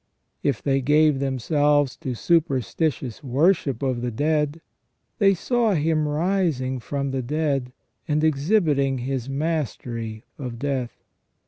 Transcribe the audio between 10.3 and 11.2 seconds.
of death.